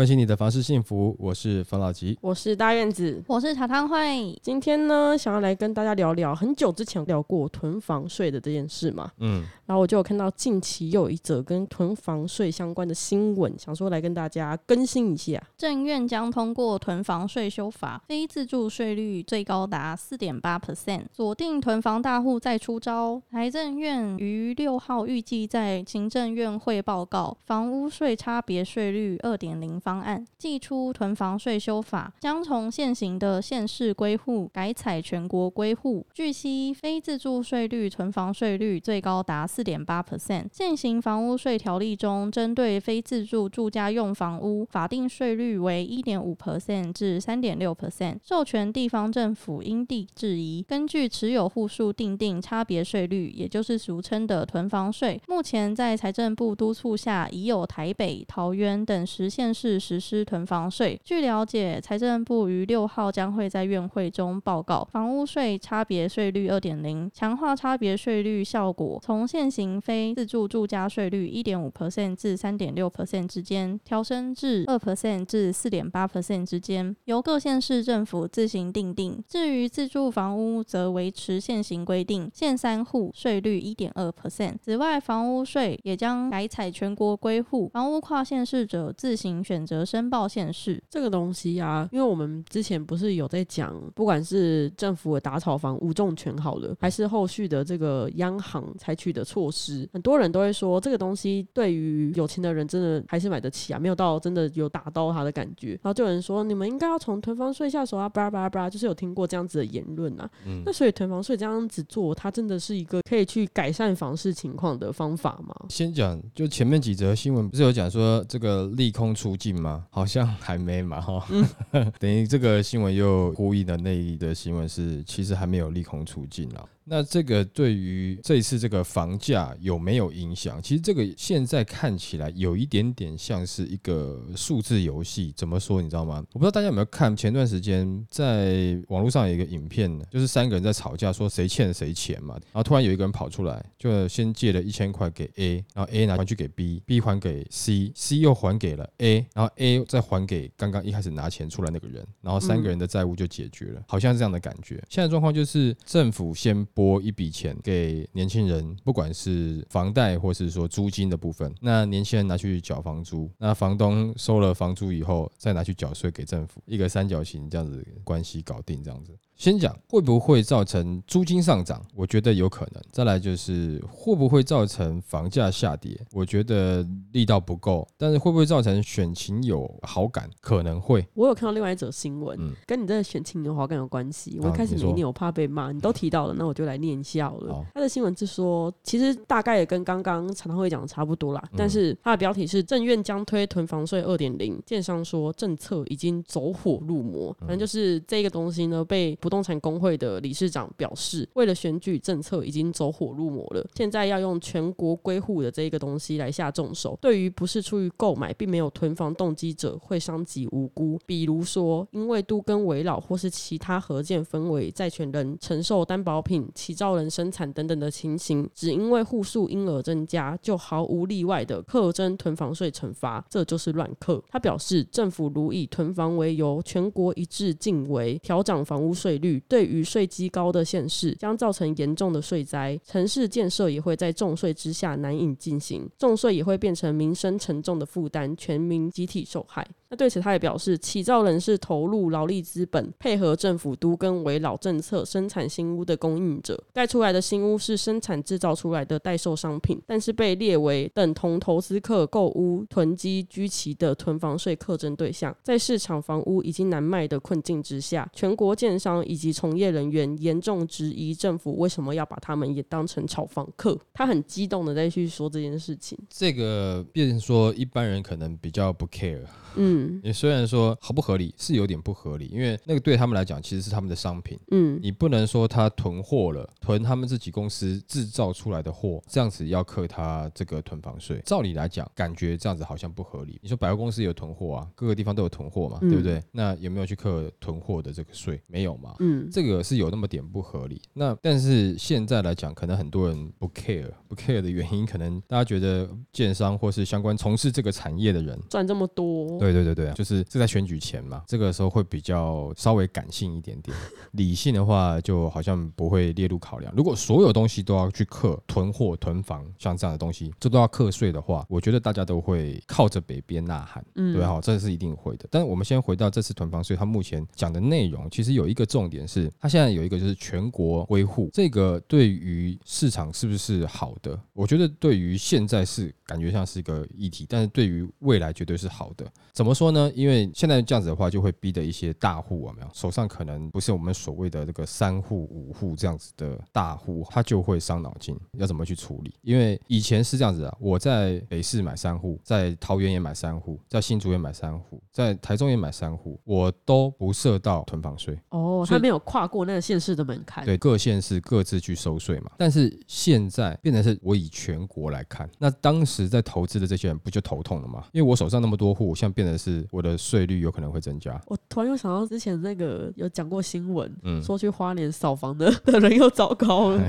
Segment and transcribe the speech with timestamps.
[0.00, 2.18] 关心你的房事幸福，我是冯老吉。
[2.22, 3.22] 我是大院子。
[3.26, 9.12] 我是茶汤会，今天呢，想要来跟大家聊聊很久之前聊过囤房税的这件事嘛。
[9.18, 15.38] 嗯，然后我就有看到近期又有一则跟囤房税相关的新闻，想说来跟大家更新一下。
[15.58, 23.20] 政院将通过囤房税修法，非自住税率最高达四点八 percent，锁定囤房大户再出招。
[23.30, 36.06] 财政院于六号预计在行政院会报告房屋税差别税率二点零方案，寄出囤房税修法，将从现行的县市归户改采全国归户。
[36.14, 40.46] 据悉，非自住税率囤房税率最高达四点八 percent。
[40.52, 55.20] 现行房屋税条例中，针对非自住住家用房屋，法定税率为一点五 percent 至三点六 percent，授权地方政府因地制宜，根据持有户数定定差别税率，也就是俗称的囤房税。
[55.26, 61.00] 目前在财政部督促下，已有台北、桃园等十县市实施囤房税。
[61.02, 79.24] 据了解，财政部于六号将会在院会中报告房屋税差别税率二点零，强化差别税率效果，从现行非自住住家税率一点五 percent 至三点六 percent 之间，调升至二 percent 至四点八 percent 之间，由各县市政府自行定定。
[79.26, 84.56] 至于自住房屋，则维持现行规定，限三户税率一点二 percent。
[84.60, 90.82] 此外，房屋税也将改采全国归户，房屋跨县市者自行选择申报县市。
[90.88, 105.70] 这个东西啊，因为我们之前不是有在讲，不管是政府的打草房无重权好了，还是后续的这个央行采取的措施，很多人都会说这个东西对于有钱的人真的还是买得起啊，没有到真的有打到他的感觉。
[105.82, 110.28] 然后就有人说你们应该要从囤房税下手啊，巴拉巴拉巴拉，就是有听过这样子的言论啊。
[110.46, 115.54] 嗯那所以囤房税这样子做，它真的是一个可以去改善房市情况的方法吗？
[115.68, 119.86] 先讲，就前面几则新闻不是有讲说这个利空出尽吗？
[119.90, 121.26] 好像 还没嘛哈。
[121.98, 126.64] 等于这个新闻又呼应的那一的新闻是，其实还没有利空出尽啊。
[126.84, 130.60] 那这个对于这一次这个房价有没有影响？
[130.60, 135.32] 其实这个现在看起来有一点点像是一个数字游戏。
[135.36, 135.80] 怎么说？
[135.80, 136.24] 你知道吗？
[136.32, 142.34] 我不知道大家有没有看前段时间在网络上有一个影片，就是三个人在吵架，说谁欠谁钱嘛。
[142.34, 154.82] 然后突然有一个人跑出来，就先借了一千块给 A，然后 A 拿回去给 B，B 还给 C，C 又还给了 A，然后 A 再还给刚刚一开始拿钱出来那个人，然后三个人的债务就解决了，好像是这样的感觉。
[154.88, 156.66] 现在状况就是政府先。
[156.74, 169.16] 拨一笔钱给年轻人，不管是房贷或是说租金的部分，那年轻人拿去缴房租，那房东收了房租以后，再拿去缴税给政府，一个三角形这样子关系搞定，这样子。
[169.40, 172.82] 先讲会不会造成租金上涨，我觉得有可能。
[172.92, 177.88] 再来就是会不会造成房价下跌，我觉得力道不够。
[177.96, 181.02] 但是会不会造成选情有好感，可能会。
[181.14, 184.38] 我有看到另外一则新闻，跟你这选情有好感有关系。
[184.42, 185.72] 我一开始没念，我怕被骂。
[185.72, 187.64] 你都提到了，那我就来念一下了。
[187.72, 191.42] 他的新闻是说，其实大概也跟刚刚常常会讲的差不多啦。
[191.56, 197.34] 但是他的标题是“政院将推囤房税二点零”，建商说政策已经走火入魔。
[197.40, 206.98] 反正就是这个东西呢，被不动产工会的理事长表示，为了选举政策已经走火入魔了，现在要用全国归户的这一个东西来下重手。
[207.00, 210.98] 对于不是出于购买并没有囤房动机者，会伤及无辜。
[211.06, 224.22] 比如说，因为都跟围绕或是其他合建分为债权人承受担保品、起造人生产等等的情形，只因为户数因而增加，就毫无例外的课征囤房税惩罚，这就是乱课。
[224.28, 229.70] 他表示，政府如以囤房为由，全国一致禁为调涨房屋税率，对。
[229.70, 239.64] 于税基高的县市，将造成严重的税灾，城市建设也会在重税之下难以进行，重税也会变成民生沉重的负担，全民集体受害。
[239.92, 255.36] 那对此，他也表示，起造人是投入劳力资本，配合政府都跟围老政策生产新屋的供应者，盖出来的新屋是生产制造出来的代售商品，但是被列为等同投资客购屋囤积居奇的囤房税课征对象。
[255.42, 263.76] 在市场房屋已经难卖的困境之下，全国建商以及从业人员严重质疑政府为什么要把他们也当成炒房客。
[263.92, 265.98] 他很激动的在去说这件事情。
[266.08, 269.24] 这个，变成说一般人可能比较不 care。
[269.56, 274.38] 嗯， 你虽然说合不合理是有点不合理，因为那个对他们来讲其实是他们的商品。
[274.52, 281.22] 嗯，你不能说他囤货货了，囤他们自己公司制造出来的货，这样子要克他这个囤房税。
[281.24, 283.38] 照理来讲，感觉这样子好像不合理。
[283.40, 286.20] 你说百货公司有囤货啊，各个地方都有囤货嘛，对不对？
[286.32, 288.40] 那有没有去克囤货的这个税？
[288.48, 288.89] 没有嘛？
[288.98, 290.80] 嗯，这个是有那么点不合理。
[290.92, 303.76] 那但是现在来讲，可能很多人不 care，不 care 的原因，可能大家觉得建商或是相关从事这个产业的人赚这么多，对对对对，就是这在选举前嘛，这个时候会比较稍微感性一点点，
[304.12, 306.72] 理性的话就好像不会列入考量。
[306.76, 315.26] 如果所有东西都要去克囤货、囤房，像这样的东西，这都要课税的话，我觉得大家都会靠着北边呐喊，嗯对哈，这是一定会的。
[315.30, 324.18] 但是我们先回到这次囤房税，它目前讲的内容，其实有一个重重点是，它现在有一个就是全国维护，这个对于市场是不是好的？
[324.32, 329.06] 我觉得对于现在是感觉像是一个议题，但是对于未来绝对是好的。
[329.32, 329.88] 怎么说呢？
[329.94, 339.14] 因为现在这样子的话，就会逼得一些大户啊，没有手上可能不是我们所谓的这个三户五户这样子的大户，他就会伤脑筋，要怎么去处理？
[339.22, 352.32] 因为以前是这样子啊，我在北市买三户，在桃园也买三户，在新竹也买三户，在台中也买三户，我都不设到囤房税哦，他没有跨过那个县市的门槛，对，各县市各自去收税嘛。
[352.36, 357.84] 但是现在变成是我以全国来看，那当时在投资的这些人不就头痛了吗？
[357.92, 361.20] 因为我手上那么多户，现在变得是我的税率有可能会增加。
[361.26, 363.90] 我突然又想到之前那个有讲过新闻，
[364.22, 366.82] 说去花莲扫房的 的人又糟糕了，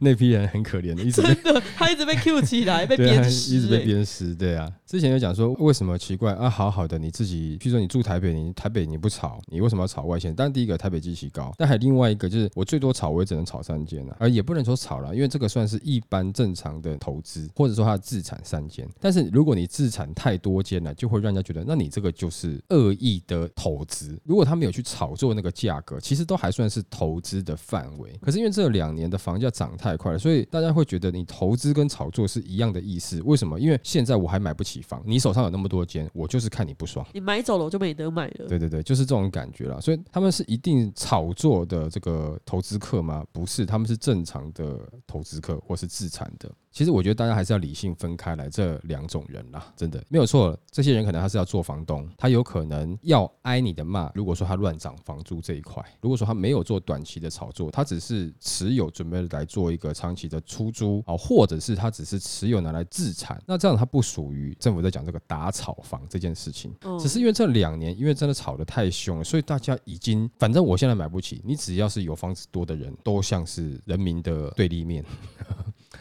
[0.00, 4.34] 那批人很可怜的，一直真的他一直被 Q 起来， 被鞭尸，一直被鞭尸。
[4.34, 6.48] 对啊，之前有讲说为什么奇怪啊？
[6.48, 10.32] 好好的你自己，譬如说你住台北，你台北你不炒，你为什么要炒外线？
[10.32, 18.88] 但第一个台北机器高，但还有另外一个就是我最多炒我也只能炒三间啊，而也不能说炒了，因为这个算是一般正常的投资，或者说它自产三间。
[19.00, 24.16] 但是如果你自产太多间了，就会让人家觉得那你这个就是恶意的投资。
[24.22, 28.16] 如果他没有去炒作那个价格，其实都还算是投资的范围。
[28.22, 33.20] 可是因为这两年的房价涨太快了，所以大家会觉得你投资跟炒作是一样的意思。
[33.22, 33.58] 为什么？
[33.58, 38.46] 因为现在我还买不起房，你手上有那么多间，我就是看你不爽，你买走了我就没得买了。
[38.48, 39.80] 对对对，就是这种感觉了。
[39.80, 43.24] 所以他们是一定炒作的这个投资客吗？
[43.32, 46.50] 不是，他们是正常的投资客或是自产的。
[46.76, 50.54] 其实我觉得大家还是要理性分开来这两种人啦，真的没有错。
[50.70, 54.12] 这些人可能他是要做房东，他有可能要挨你的骂。
[54.14, 66.70] 如果说他乱涨房租这一块，如果说他没有做短期的炒作，他只是持有准备来做一个长期的出租啊，或者是他只是持有拿来自产，那这样他不属于政府在讲这个打炒房这件事情。
[67.00, 75.02] 只是因为这两年因为真的炒得太凶了，所以大家已经反正我现在买不起，你只要是有房子多的人都像是人民的对立面。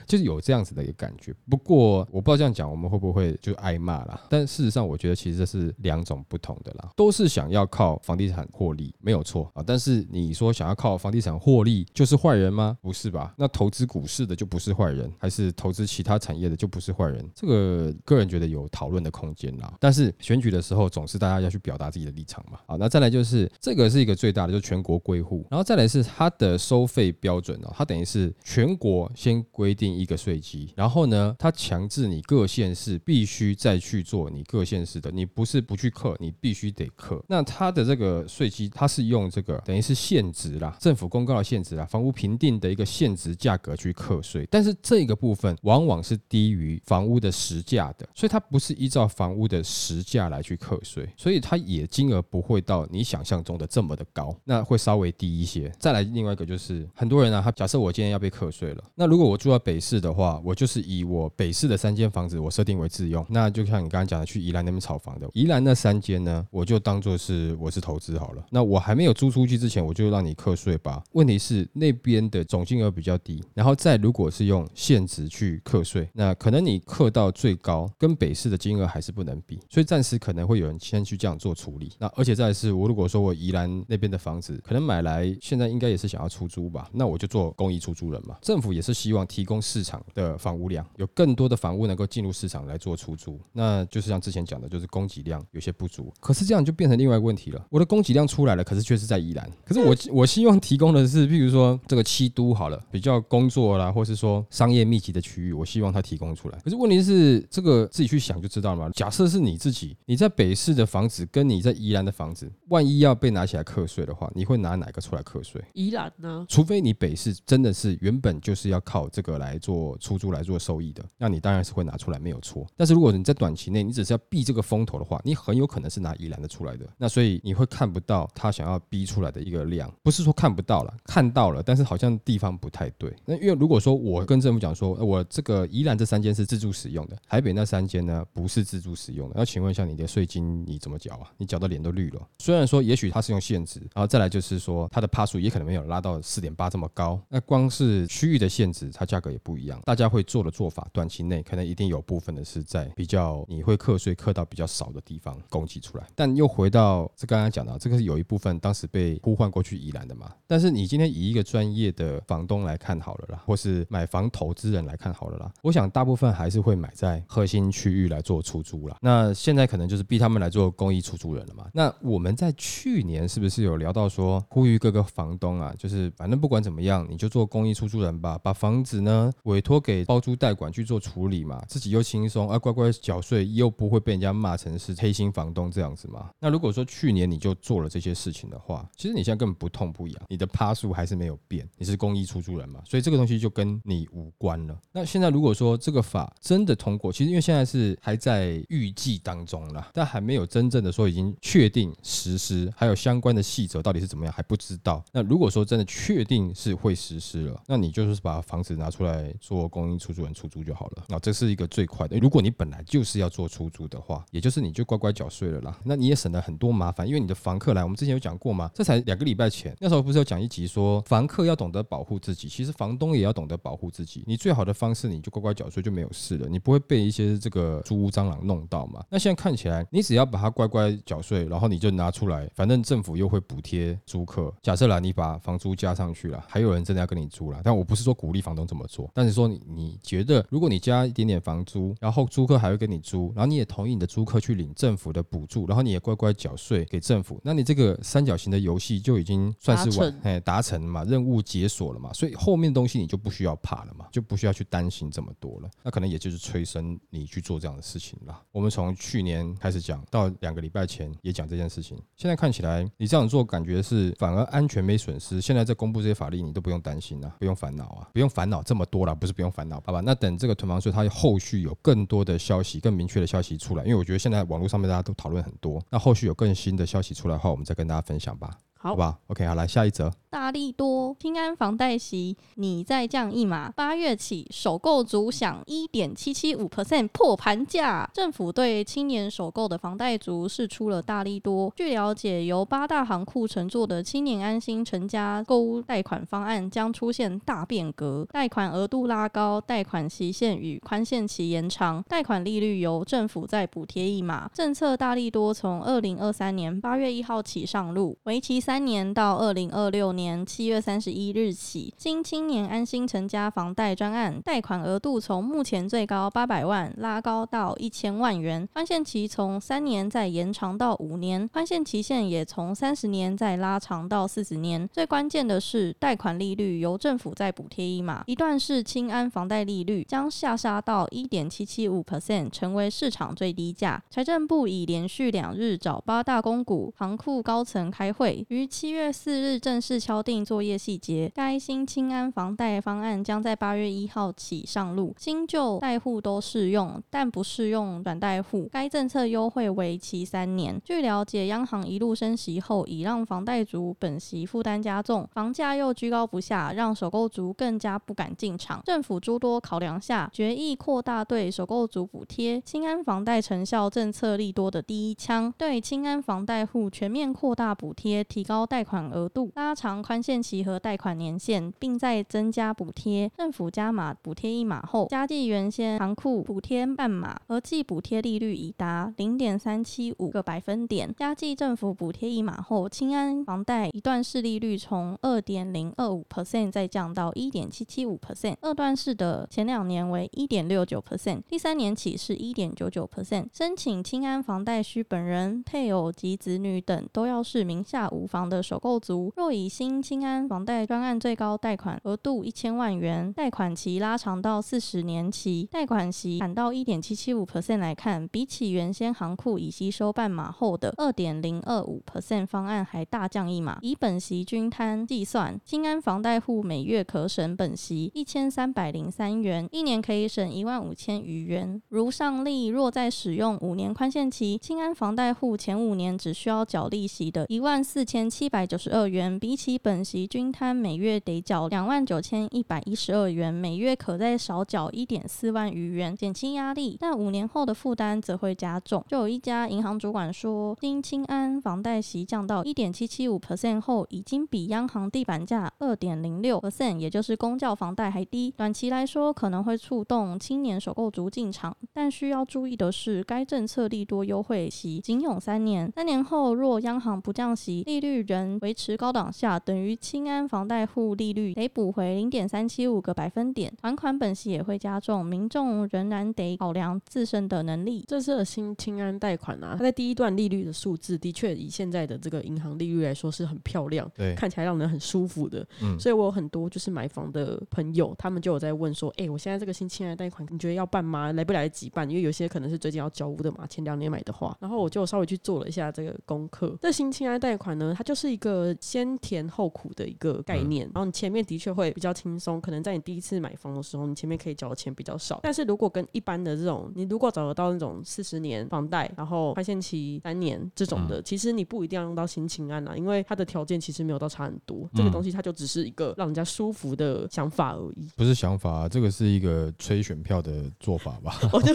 [0.08, 4.22] 就是有这样子的一个感觉，不过我不知道这样讲我们会不会就挨骂了。
[4.30, 9.64] 但事实上，我觉得其实这是两种不同的啦，都是想要靠房地产获利，没有错啊。
[9.66, 12.78] 但是你说想要靠房地产获利就是坏人吗？
[12.82, 13.34] 不是吧？
[13.38, 17.28] 那投资股市的就不是坏人，还是投资其他产业的就不是坏人？
[17.34, 19.74] 这个个人觉得有讨论的空间啦。
[19.80, 22.60] 但是选举的时候总是大家要去表达自己的立场嘛。
[22.68, 29.95] 好，那再来就是这个是一个最大的，就全国归户，然后再来是它的收费标准哦，它等于是全国先规定。
[29.98, 37.24] 一个税基，然后呢，它强制你各县市必须再去做你各县市的，你不是不去课，你必须得课。
[37.28, 55.72] 那它的这个税基，它是用这个等于是限值啦，政府公告的限值啦，房屋评定的一个限值价格去课税，但是这个部分往往是低于房屋的实价的，所以它不是依照房屋的实价来去课税，所以它也金额不会到你想象中的这么的高，那会稍微低一些。
[55.80, 59.76] 再来另外一个就是很多人啊，他假设我今天要被课税了，那如果我住在北。
[59.86, 63.24] 市的话，我就是以我北市的三间房子，我设定为自用。
[63.30, 68.44] 那就像你刚刚讲的，去宜兰那边炒房的，宜兰那三间呢，我就当做是我是投资好了。
[68.50, 71.04] 那我还没有租出去之前，我就让你课税吧。
[71.12, 79.60] 问题是那边的总金额比较低，然后再如果是用现值去课税，那可能你课到最高，跟北市的金额还是不能比。
[79.70, 81.92] 所以暂时可能会有人先去这样做处理。
[82.00, 88.36] 那而且再是，我如果说我宜兰那边的房子可能买来，现在应该也是想要出租吧，那我就做公益出租人嘛。
[88.42, 89.62] 政府也是希望提供。
[89.76, 96.14] 市场的房屋量有更多的房屋能够进入市场来做出租，那就是像之前讲的，就是供给量有些不足。
[96.22, 99.52] 可是这样就变成另外一个问题了，我的供给量出来了，可是却是在宜兰。
[99.66, 106.58] 可是我我希望提供的是，譬如说这个七都好了，比较工作啦，或是说商业密集的区域，我希望它提供出来。
[106.64, 108.90] 可是问题是，这个自己去想就知道了嘛。
[108.92, 115.62] 假设是你自己，你在北市的房子跟你在宜兰的房子，万一要被拿起来课税的话，你会拿哪个出来课税？
[115.74, 116.46] 宜兰呢？
[116.48, 119.60] 除非你北市真的是原本就是要靠这个来。
[119.66, 122.68] 做出租来做收益的，那你当然是会拿出来没有错。
[122.78, 126.88] 但是如果你在短期内你只是要避这个风头的话，你很有可能是拿宜兰的出来的。
[127.00, 133.12] 那所以你会看不到他想要逼出来的一个量，不是说看不到了，看到了，但是好像地方不太对。
[133.26, 141.32] 那因为如果说我跟政府讲说，我这个宜兰这三间是自助使用的，台北那三间呢不是自助使用的，那请问一下你的税金你怎么缴啊？
[141.38, 142.22] 你缴的脸都绿了。
[142.38, 147.20] 虽然说也许它是用限值，然后再来就是说它的帕数也可能没有拉到四点八这么高。
[147.30, 149.80] 那光是区域的限值，它价格也不不一样。
[149.86, 156.06] 大家会做的做法，短期内可能一定有部分的是在比较你会课税课到比较少的地方供给出来。
[156.14, 160.30] 但又回到这刚刚讲到，这个是有一部分当时被呼唤过去宜兰的嘛。
[160.46, 168.98] 但是你今天以一个专业的房东来看好了啦，或是买房投资人来看好了啦，我想大部分还是会买在核心区域来做出租啦。
[169.02, 171.70] 那现在可能就是逼他们来做公益出租人了嘛。
[171.74, 186.30] 那我们在去年是不是有聊到说，呼吁各个房东啊，就是反正不管怎么样，你就做公益出租人吧，把房子呢委托给包租代管去做处理嘛，自己又轻松啊，乖乖缴税，又不会被人家骂成是黑心房东这样子嘛。
[186.40, 194.78] 那如果说去年你就做了这些事情的话，其实你现在根本不痛不痒，你的趴数还是没有变，你是公益出租人嘛，所以这个东西就跟你无关了。
[194.92, 205.04] 那现在如果说这个法真的通过，其实因为现在是还在预计当中了，但还没有真正的说已经确定实施，还有相关的细则到底是怎么样还不知道。
[205.12, 211.04] 那如果说真的确定是会实施了，那你就是把房子拿出来做公益出租人出租就好了。
[211.10, 212.18] 那这是一个最快的。
[212.18, 224.24] 如果你本来就是要做出租的话，也就是你就乖乖缴税了啦，那你也省了很多麻烦，因为你的房客来，我们之前有讲过嘛，这才两个礼拜前，那时候不是有讲一集说房客要懂得保护自己，其实房东也要懂得保护自己。
[224.28, 229.04] 你最好的方式，你就乖乖缴税就没有事了，你不会被一些这个租屋蟑螂弄到嘛。
[229.10, 234.54] 那现在看起来，你只要把它乖乖缴税，然后你就拿出来，反正政府又会补贴租客。
[234.62, 255.70] 假设啦，你把房租加上去了，还有人真的要跟你租了，但我不是说鼓励房东这么做，但是说你你觉得，如果你加一点点房租，然后租客还会跟你租，然后你也同意你的租客去领政府的补助，然后你也乖乖缴税给政府，那你这个三角形的游戏就已经算是完哎达成了嘛，任务解锁了嘛，所以后面东西你就不需要怕了嘛，就不需要去担心这么多了。
[255.82, 258.38] 那可能也就是催生你去做这样的事情了。
[258.52, 265.40] 我们从去年开始讲到两个礼拜前也讲这件事情，现在看起来你这样做感觉是反而安全没损失。
[265.40, 270.02] 现在在公布这些法律，你都不用担心了，不用烦恼啊，不用烦恼这么多不是不用烦恼，好吧？
[270.02, 278.50] 那等这个囤房税它后续有更多的消息、更明确的消息出来，因为我觉得现在网络上面大家都讨论很多，那后续有更新的消息出来的话，我们再跟大家分享吧。
[278.86, 280.14] 好吧，OK，好，来下一则。
[280.30, 288.08] 大力多平安房贷息，你再降一码，八月起首购族享一点七七五 percent 破盘价。
[288.14, 291.74] 政府对青年首购的房贷族释出了大力多。
[291.76, 304.48] 据了解，由八大行库乘坐的青年安心成家购物贷款方案将出现大变革，贷款额度拉高，贷款期限与宽限期延长，贷款利率由政府再补贴一码。
[304.54, 308.75] 政策大力多从二零二三年八月一号起上路，为期三。
[308.76, 324.86] 三年到二零二六年七月三十一日起，新青年安心成家房贷专案贷款额度从目前最高八百万拉高到一千万元，宽限期从三年再延长到五年，宽限期限也从三十年再拉长到四十年。
[324.92, 334.04] 最关键的是，贷款利率由政府再补贴一码，一段是清安房贷利率将下杀到一点七七五 percent，成为市场最低价。
[334.10, 341.32] 财政部已连续两日找八大公股行库高层开会，于七月四日正式敲定作业细节。
[341.36, 348.68] 该新清安房贷方案将在八月一号起上路，新旧贷户都适用，但不适用转贷户。
[348.72, 350.82] 该政策优惠为期三年。
[350.84, 358.82] 据了解，央行一路升息后，已让房贷族本息负担加重，房价又居高不下，让首购族更加不敢进场。
[358.86, 362.60] 政府诸多考量下，决议扩大对首购族补贴。
[362.62, 368.55] 清安房贷成效政策利多的第一枪，对清安房贷户全面扩大补贴，提高。
[368.56, 373.30] 高贷款额度拉长宽限期和贷款年限，并再增加补贴。
[373.38, 381.14] 政府加码补贴一码后，加计原先行库补贴半码，合计补贴利率已达零点三七五个百分点。
[381.18, 388.56] 加计政府补贴一码后，清安房贷一段式利率从二点零二五 percent 再降到一点七七五 percent。
[388.62, 393.48] 二段式的前两年为一点六九 percent，第三年起是一点九九 percent。
[393.52, 398.46] 申请清安房贷需本人、配偶及子女等都要是名下无房。
[398.46, 413.80] 的首购族，若以新青安房贷专案最高贷款额度一千万元，贷款期拉长到四十年期，贷款息砍到一点七七五 percent 来看，比起原先行库已吸收半码后的二点零二五 percent 方案还大降一码。
[413.82, 421.82] 以本息均摊计算，青安房贷户每月可省本息一千三百零三元，一年可以省一万五千余元。
[421.90, 436.98] 如上例，若在使用五年宽限期，青安房贷户前五年只需要缴利息的一万四千千七百九十二元，比起本息均摊每月得缴两万九千一百一十二元，每月可再少缴一点四万余元，减轻压力。
[437.00, 439.06] 但五年后的负担则会加重。
[439.08, 448.52] 就有一家银行主管说，新青安房贷息降到一点七七五 percent 后，已经比央行地板价二点零六 percent，也就是公教房贷还低。
[448.58, 455.92] 短期来说，可能会触动青年首购族进场，但需要注意的是，该政策利多优惠息仅有三年。
[455.92, 468.04] 三年后，若央行不降息，利率仍维持高档下，等于清安房贷户利率得补回零点三七五个百分点，还款本息也会加重，民众仍然得考量自身的能力。
[468.08, 475.66] 这次的新清安贷款啊，它在第一段利率的数字的确以现在的这个银行利率来说是很漂亮，对，看起来让人很舒服的。
[475.82, 481.32] 嗯，所以我有很多就是买房的朋友，他们就有在问说，哎，我现在这个新清安贷款，你觉得要办吗？
[481.34, 482.10] 来不来得及办？
[482.10, 486.78] 因为有些可能是最近要交屋的嘛，前两年买的话，然后我就稍微去做了一下这个功课。
[486.82, 490.86] 这新清安贷款呢，它就是一个先甜后苦的一个概念。
[490.94, 495.40] 然后你前面的确会比较轻松，可能在你第一次买房的时候，你前面可以缴的钱比较少。
[495.44, 504.88] 但是如果跟一般的这种，你如果找得到那种四十年房贷，然后宽限期三年这种的，其实你不一定要用到新青安啊，因为它的条件其实没有到差很多。
[504.94, 508.08] 这个东西它就只是一个让人家舒服的想法而已。
[508.16, 511.40] 不是想法，这个是一个催选票的做法吧？
[511.52, 511.74] 我就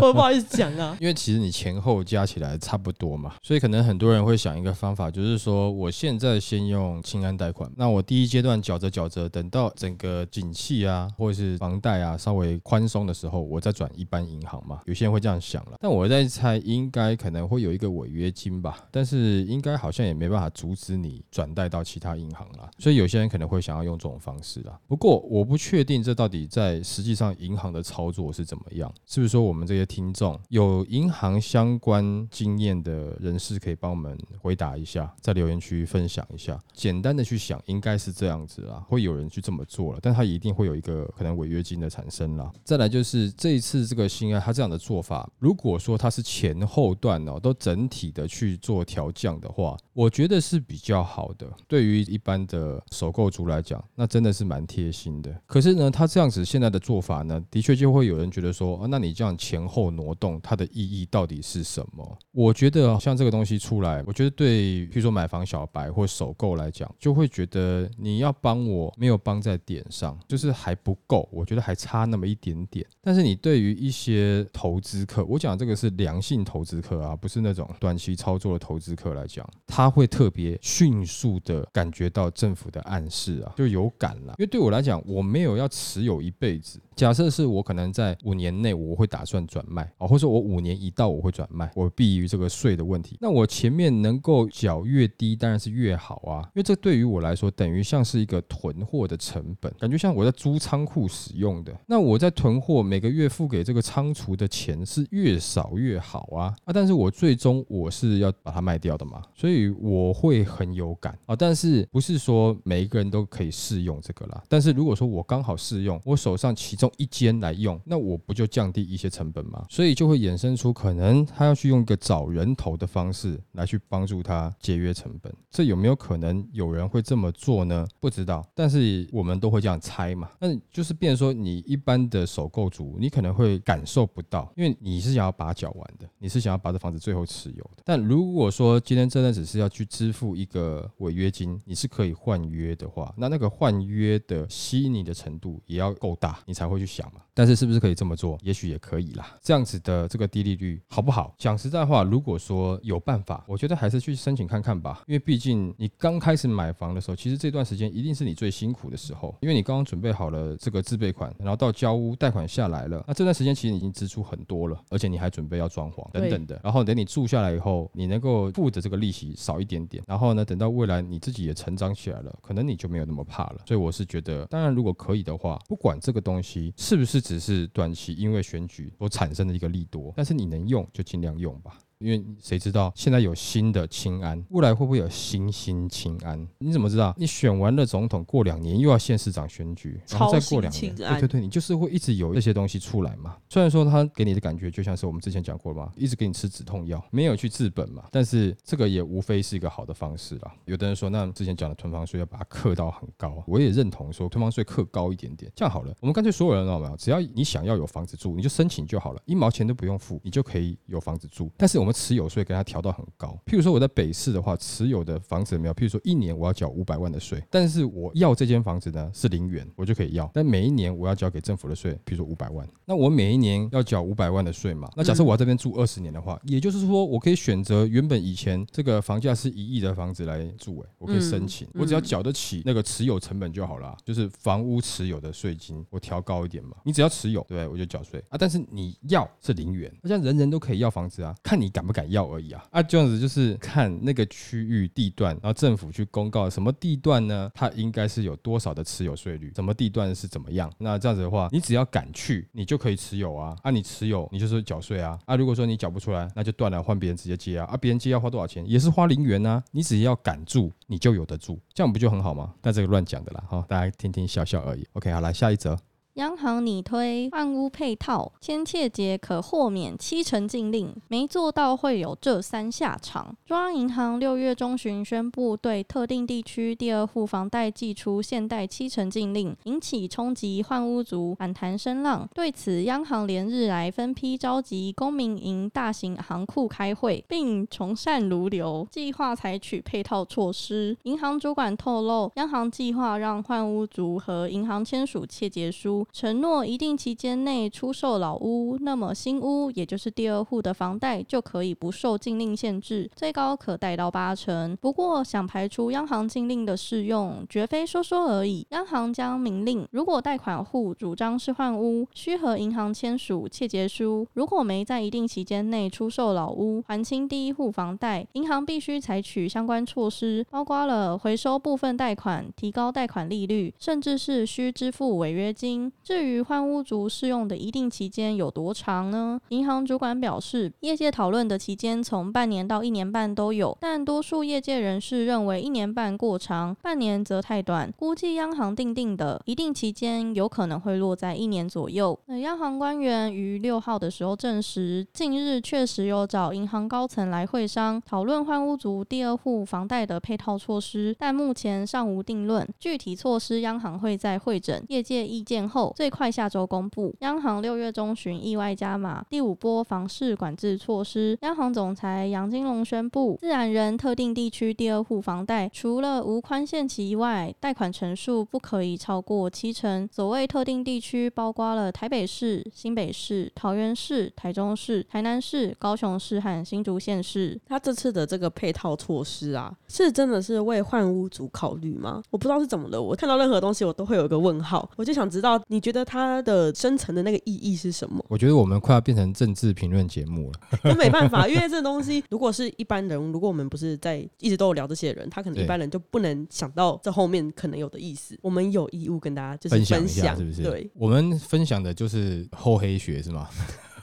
[0.00, 14.80] 我不好意思讲啊， 因为其实你前后加起来差不多嘛，所以可能很多人会想一个方法，就是说我现在先用清安贷款，那我第一阶段缴着缴着，等到整个景气啊或者是房贷啊稍微宽松的时候，我再转一般银行嘛。
[14.86, 24.78] 有些人会这样想了，但我在猜，应该可能会有一个违约金吧，但是应该好像也没办法阻止你转贷到其他银行了，所以有些人可能会想要用这种方式啊。
[24.86, 36.58] 不过我不确定这到底在实际上银行的操作是怎么样，是不是说我们这些听众有银行相关经验的人士可以帮我们回答一下，在留言区分享一下。
[36.72, 42.50] 简单的去想，应该是这样子啦，会有人去这么做了，但他一定会有一个可能违约金的产生啦。
[42.64, 51.46] 再来就是这一次这个新案，他这样的做法，如果说他是前后段哦都整体的去做调降的话，我觉得是比较好的。
[51.66, 55.34] 对于一般的首购族来讲，那真的是蛮贴心的。
[55.46, 62.18] 可是呢，他这样子现在的做法呢，的确就会有人觉得说，啊，那你这样前后挪动，它的意义到底是什么？
[62.32, 72.86] 我觉得像这个东西出来，我觉得对，譬如说买房小白或首购来讲，就会觉得你要帮我没有帮在点上，就是还不够，我觉得还差那么一点点。
[73.02, 84.34] 但是你对于一些投资客，我讲这个是良性投资客啊，不是那种短期操作的投资客来讲，他会特别迅速的感觉到政府的暗示啊，就有感了。
[84.38, 86.80] 因为对我来讲，我没有要持有一辈子。
[86.94, 93.18] 假设是我可能在五年内我会打算转卖啊，或者我五年一到我会转卖，我避于这个税的问题。
[93.20, 101.74] 那我前面能够缴越低，当然是越好啊，因为这对于我来说等于像是一个囤货的成本，感觉像我在租仓库使用的。
[101.86, 106.72] 那我在囤货，每个月付给这个仓储的钱是越少越好啊啊！
[106.72, 111.34] 但是我最终我是要把它卖掉的嘛，所以我会很有感啊。
[111.34, 114.44] 但是不是说每一个人都可以适用这个啦？
[114.48, 116.90] 但是如果说我刚好适用，我手上其中。
[116.98, 119.66] 一间来用，那我不就降低一些成本吗？
[119.68, 125.34] 所以就会衍生出可能他要去用一个找人头的方式来去帮助他节约成成本。
[125.50, 127.86] 这有没有可能有人会这么做呢？
[127.98, 130.30] 不知道，但是我们都会这样猜嘛。
[130.38, 137.82] 那就是变说，你一般的首购族，你可能会感受不到，因为你是想要把缴完的，你是想要把这房子最后持有的。
[137.84, 146.76] 但如果说今天真的只是要去支付一个违约金，你是可以换约的话，那那个换约的吸引你的程度也要够大，你才会。
[146.76, 148.38] 去想嘛，但是是不是可以这么做？
[148.40, 149.36] 也许也可以啦。
[149.42, 151.34] 这样子的这个低利率好不好？
[151.36, 155.02] 讲实在话，如果说有办法，我觉得还是去申请看看吧。
[155.06, 166.58] 因为毕竟你刚开始买房的时候，其实这段时间一定是你最辛苦的时候，因为你刚刚准备好了这个自备款，然后到交屋贷款下来了，那这段时间其实已经支出很多了，而且你还准备要装潢等等的。
[166.64, 173.56] 然后等你住下来以后，你能够付的这个利息少一点点，然后呢，等到未来你自己也成长起来了，可能你就没有那么怕了。
[173.66, 176.72] 所以我是觉得，当然如果可以的话，不管这个东西。
[176.78, 180.14] 是不是只是短期因为选举所产生的一个利多？
[180.16, 181.76] 但是你能用就尽量用吧。
[181.98, 186.46] 因为谁知道现在有新的清安，未来会不会有新新清安？
[186.58, 187.14] 你怎么知道？
[187.16, 193.36] 你选完了总统，过两年又要县市长选举，然后再过两年，对对对，你就是会一直有这些东西出来嘛。
[193.48, 198.04] 虽然说他给你的感觉就像是我们之前讲过了嘛，一直给你吃止痛药，没有去治本嘛。
[198.10, 200.54] 但是这个也无非是一个好的方式啦。
[200.66, 205.94] 有的人说，那之前讲的囤房税要把它克到很高，我也认同说囤房税克高一点点，这样好了。
[206.00, 206.96] 我们干脆所有人知道没有？
[206.96, 211.50] 只要你想要有房子住，你就申请就好了，一毛钱都不用付，你就可以有房子住。
[211.56, 213.28] 但是我们持有税给它调到很高。
[213.46, 220.30] 譬如说我在北市的话，持有的房子没有，譬如说一年我要缴五百万的税，但是我要这间房子呢是零元，我就可以要。
[220.34, 224.90] 但每一年我要交给政府的税，譬如说五百万，那我每一年要缴五百万的税嘛。
[224.96, 236.76] 那假设我要这边住二十年的话，也就是说我可以选择原本以前这个房价是一亿的房子来住，哎，我可以申请，我只要缴得起那个持有成本就好了，就是房屋持有的税金我调高一点嘛。
[236.84, 238.36] 你只要持有，对，我就缴税啊。
[238.38, 242.64] 但是你要是零元，那像人人都可以要房子啊，看你敢不敢要而已啊。
[242.70, 247.50] 啊，这样子就是看那个区域地段，然后政府去公告什么地段呢？
[247.54, 250.72] 它应该是有多少的持有税率，什么地段是怎么样？
[250.78, 253.54] 那这样子的话，你只要敢去，你就可以持有啊。
[253.62, 255.18] 啊，你持有，你就是缴税啊。
[255.26, 257.66] 啊，如果说你缴不出来，那就断了，换别人直接接啊。
[257.66, 258.66] 啊，别人接要花多少钱？
[258.66, 259.62] 也是花零元啊。
[259.72, 262.54] 你只要敢住，你就有得住，这样不就很好吗？
[262.62, 264.86] 但这个乱讲的啦，哈，大家听听笑笑而已。
[264.94, 265.76] OK，好，来下一则。
[266.16, 273.36] 央行拟推换屋配套，签切结可豁免七成禁令，没做到会有这三下场。
[273.44, 282.26] 中央银行六月中旬宣布对特定地区第二户房贷寄出现贷七成禁令，引起冲击换屋族反弹声浪。
[282.32, 290.96] 对此，央行连日来分批召集公民营大型行库开会，并从善如流，计划采取配套措施。
[291.02, 296.05] 银行主管透露，央行计划让换屋族和银行签署切结书。
[296.12, 304.74] 承诺一定期间内出售老屋，那么新屋也就是第二户的房贷就可以不受禁令限制，最高可贷到八成。
[304.80, 308.66] 不过，想排除央行禁令的适用，绝非说说而已。
[308.70, 314.26] 央行将明令，如果贷款户主张是换屋，需和银行签署切结书。
[314.32, 325.92] 如果没在一定期间内出售老屋，还清第一户房贷，银行必须采取相关措施，包括了回收部分贷款、提高贷款利率，甚至是需支付违约金。
[326.02, 329.40] 至于换屋族适用的一定期间有多长呢？
[329.48, 337.92] 银行主管表示，业界讨论的期间从半年到一年半都有，但多数业界人士认为一年半过长，半年则太短。
[337.96, 342.18] 估计央行定定的一定期间有可能会落在一年左右。
[342.26, 352.64] 那央行官员于六号的时候证实，近日确实有找银行高层来会商，讨论换屋族第二户房贷的配套措施，但目前尚无定论。
[352.78, 355.85] 具体措施，央行会在会诊业界意见后。
[355.94, 357.14] 最快下周公布。
[357.20, 361.38] 央行六月中旬意外加码第五波房市管制措施。
[361.42, 370.08] 央行总裁杨金龙宣布，自然人特定地区第二户房贷，除了无宽限期以外，贷款成数不可以超过七成。
[370.12, 377.58] 所谓特定地区，包括了台北市、新北市、桃园市、台中市、台南市、高雄市和新竹县市。
[377.66, 382.22] 他这次的这个配套措施啊，是真的是为换屋族考虑吗？
[382.30, 385.75] 我不知道是怎么的，我看到任何东西我都会有一个问号，我就想知道你。
[385.80, 388.24] 觉得它的深层的那个意义是什么？
[388.28, 390.60] 我觉得我们快要变成政治评论节目了。
[390.84, 398.38] 那没办法，因为这东西如果是一般人，如果我们不是在一直都有聊这些人，他可能一般人就不能想到这后面可能有的意思。
[398.42, 400.62] 我们有义务跟大家就是分享，是不是？
[400.62, 403.48] 对，我们分享的就是厚黑学，是吗？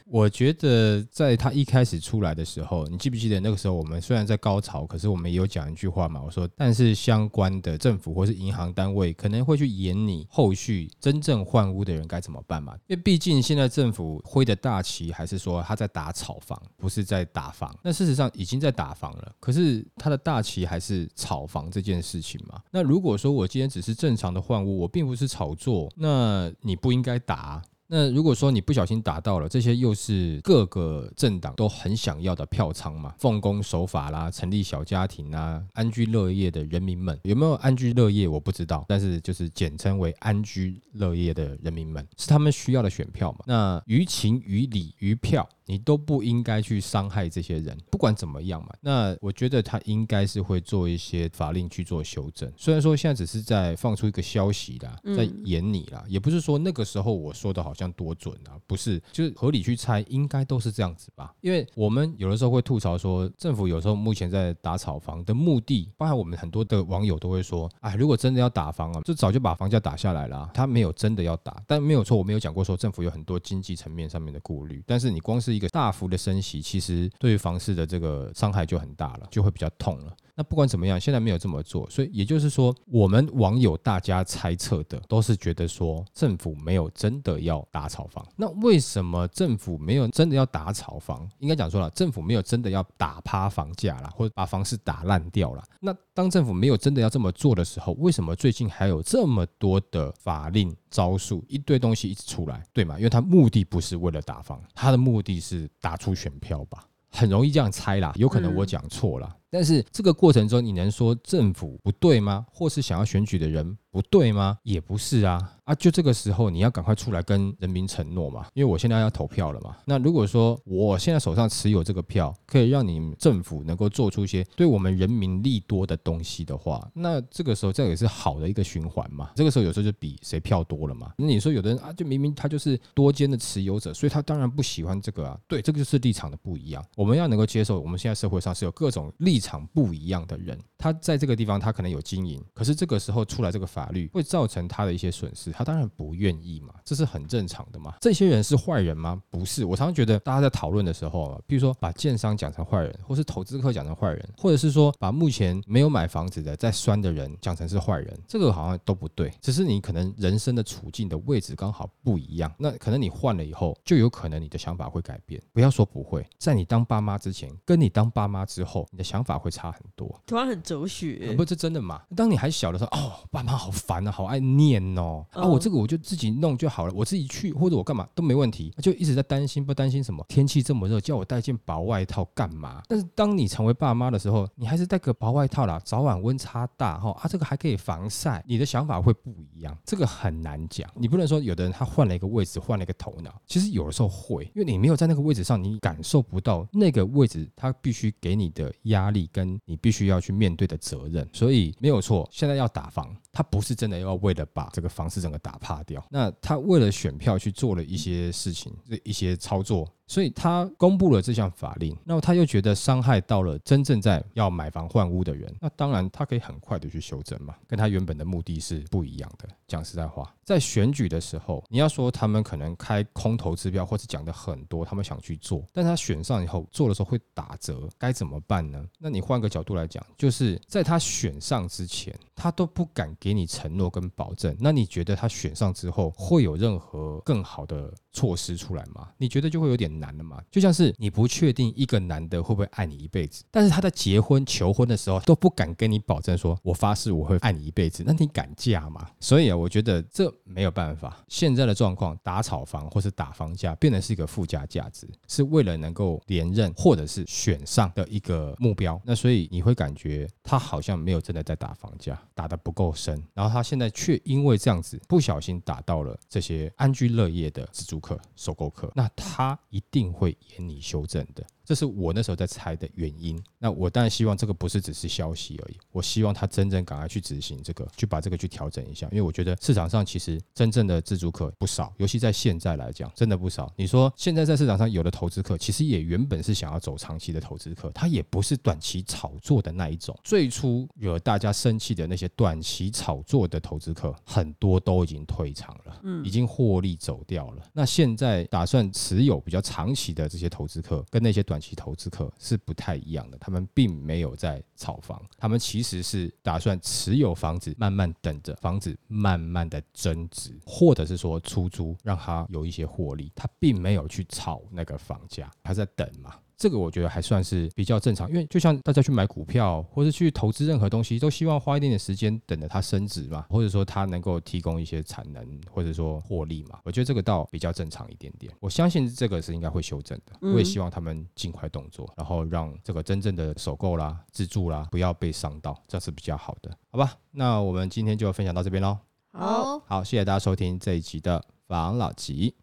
[0.06, 12.74] 我觉得在他一开始出来的时候，你记不记得那个时候我们虽然在高潮，可是我们也有讲一句话嘛，我说，但是相关的政府或是银行单位可能会去演你后续真正换屋的人该怎么办嘛？
[12.86, 17.74] 因为毕竟现在政府挥的大旗还是说他在打炒房，不是在打房。
[17.82, 22.60] 那事实上已经在打房了，可是他的大旗还是炒房这件事情嘛？
[22.70, 27.62] 那如果说我今天只是正常的换屋，我并不是炒作，那你不应该打。
[27.96, 43.44] 那如果说你不小心打到了这些，又是各个政党都很想要的票仓嘛，奉公守法啦，成立小家庭啊，安居乐业的人民们，有没有安居乐业我不知道，但是就是简称为安居乐业的人民们，是他们需要的选票嘛？
[43.46, 45.48] 那于情于理于票。
[45.66, 48.68] 你都不应该去伤害这些人，不管怎么样嘛。
[48.80, 52.52] 那我觉得他应该是会做一些法令去做修正。
[52.56, 61.34] 虽然说现在只是在放出一个消息啦，在演你啦，也不是说那个时候我说的好像多准啊，不是，就是合理去猜，应该都是这样子吧。
[61.40, 70.50] 因为我们有的时候会吐槽说，政府有时候目前在打炒房的目的，包含我们很多的网友都会说，哎，如果真的要打房啊，就早就把房价打下来了。
[70.52, 80.12] 他没有真的要打，但没有错，我没有讲过说政府有很多经济层面上面的顾虑，但是你光是是一个大幅的升息，其实对于房市的这个伤害就很大了，就会比较痛了。
[80.36, 88.26] 那不管怎么样，现在没有这么做，所以也就是说，我们网友大家猜测的都是觉得说，政府没有真的要打炒房。
[88.36, 91.28] 那为什么政府没有真的要打炒房？
[91.38, 95.62] 应该讲说了，政府没有真的要打趴房价啦，或者把房市打烂掉啦。
[95.80, 102.96] 那当政府没有真的要这么做的时候，为什么最近还有这么多的法令招数，一堆东西一直出来，对吗？
[102.96, 106.84] 因为它目的不是为了打房，它的目的是打出选票吧。
[107.16, 109.36] 很容易这样猜啦，有可能我讲错了。
[109.54, 112.44] 但是这个过程中，你能说政府不对吗？
[112.52, 114.58] 或是想要选举的人不对吗？
[114.64, 115.72] 也不是啊啊！
[115.76, 119.76] 就这个时候，你要赶快出来跟人民承诺嘛，因为我现在要投票了嘛。
[119.84, 129.30] 那如果说我现在手上持有这个票，可以让你政府能够做出一些对我们人民利多的东西的话，那这个时候这也是好的一个循环嘛。
[129.36, 131.12] 这个时候有时候就比谁票多了嘛。
[131.16, 135.38] 那你说有的人啊，就明明他就是多间的持有者，所以他当然不喜欢这个啊。
[135.46, 136.84] 对，这个就是立场的不一样。
[136.96, 147.94] 我们要能够接受，我们现在社会上是有各种立场不一样的人，他在这个地方他可能有经营，可是这个时候出来这个法律会造成他的一些损失，他当然不愿意嘛，这是很正常的嘛。
[148.00, 149.20] 这些人是坏人吗？
[149.28, 149.64] 不是。
[149.64, 159.32] 我常常觉得大家在讨论的时候，比如说把建商讲成坏人，或是投资客讲成坏人，或者是说把目前没有买房子的在酸的人讲成是坏人，这个好像都不对。
[159.40, 165.40] 只是你可能人生的处境的位置刚好不一样，那可能你换了以后，就有可能你的想法会改变。
[165.52, 169.64] 不要说不会，在你当爸妈之前，跟你当爸妈之后，你的想法会差。
[169.74, 172.00] 很多，突然很哲学，不，这真的嘛？
[172.14, 180.24] 当你还小的时候，哦，爸妈好烦啊，好爱念哦，啊，我这个我就自己弄就好了，我自己去或者我干嘛都没问题，就一直在担心，不担心什么？
[180.28, 182.82] 天气这么热，叫我带件薄外套干嘛？
[182.86, 199.58] 但是当你成为爸妈的时候，你还是带个薄外套啦，早晚温差大哈，啊，这个还可以防晒，你的想法会不一样，这个很难讲，你不能说有的人他换了一个位置，换了一个头脑，其实有的时候会，因为你没有在那个位置上，你感受不到那个位置他必须给你的压力力跟。
[199.66, 202.28] 你必须要去面对的责任，所以没有错。
[202.32, 209.88] 现在要打房，他不是真的要为了把这个房市整个打趴掉，那他为了选票去做了一些事情，这一些操作。
[210.06, 219.48] 所以他公布了这项法令，那么他又觉得伤害到了真正在要买房换屋的人，那当然他可以很快的去修正嘛，跟他原本的目的是不一样的。
[219.66, 228.84] 讲实在话，在选举的时候，你要说他们可能开空头支标，或是讲的很多，他们想去做，但他选上以后做的时候会打折，该怎么办呢？
[228.98, 239.08] 那你换个角度来讲，就是在他选上之前，他都不敢给你承诺跟保证，那你觉得他选上之后会有任何更好的措施出来吗？
[239.16, 239.94] 你觉得就会有点。
[239.94, 240.42] 难了嘛？
[240.50, 249.08] 就像是你不确定一个男的会不会爱你一辈子，但是他在结婚求婚的时候都不敢跟你保证说“我发誓我会爱你一辈子”，那你敢嫁吗？
[249.20, 251.24] 所以啊，我觉得这没有办法。
[251.28, 259.00] 现在的状况，打炒房或是打房价，变成是一个附加价值，是为了能够连任或者是选上的一个目标。
[259.04, 263.22] 那所以你会感觉他好像没有真的在打房价，打得不够深。
[263.32, 269.82] 然后他现在却因为这样子不小心打到了这些安居乐业的自住客、收购客，那他一。
[269.94, 271.46] 定会严你修正的。
[271.64, 273.42] 这是我那时候在猜的原因。
[273.58, 279.08] 那我当然希望这个不是只是消息而已，我希望他真正赶快去执行这个，去把这个去调整一下。
[279.10, 283.72] 因为我觉得市场上其实真正的自主客不少，尤其在现在来讲，真的不少。
[283.76, 290.18] 你说现在在市场上有的投资客，其实也原本是想要走长期的投资客，他也不是短期炒作的那一种。
[290.22, 297.62] 最初惹大家生气的那些短期炒作的投资客，很多都已经退场了，嗯，已经获利走掉了。
[297.72, 316.34] 那现在打算持有比较长期的这些投资客，跟那些短短期投资客是不太一样的，他们并没有在炒房，他们其实是打算持有房子，慢慢等着房子慢慢的增值，或者是说出租，让他有一些获利，他并没有去炒那个房价，他在等嘛。
[316.56, 326.78] 这个我觉得还算是比较正常，因为就像大家去买股票或者去投资任何东西，都希望花一点点时间等着它升值嘛，或者说它能够提供一些产能或者说获利嘛。
[326.84, 328.52] 我觉得这个倒比较正常一点点。
[328.60, 330.36] 我相信这个是应该会修正的。
[330.40, 337.16] 我也希望他们尽快动作，然后让这个真正的首购啦、自助啦不要被伤到，这是比较好的，好吧？
[337.30, 338.98] 那我们今天就分享到这边喽。
[339.32, 342.54] 好，好，谢谢大家收听这一集的房老吉，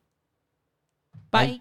[1.30, 1.60] 拜。